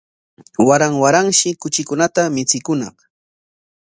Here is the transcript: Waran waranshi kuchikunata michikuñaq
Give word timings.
Waran 0.67 0.93
waranshi 1.03 1.47
kuchikunata 1.61 2.21
michikuñaq 2.33 2.95